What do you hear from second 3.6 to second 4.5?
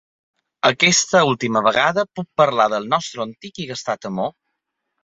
i gastat amor?